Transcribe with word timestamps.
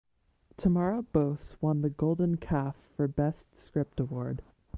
Tamara 0.57 1.03
Bos 1.03 1.55
won 1.61 1.83
the 1.83 1.89
Golden 1.91 2.35
Calf 2.37 2.75
for 2.97 3.07
Best 3.07 3.55
Script 3.55 3.99
award. 3.99 4.41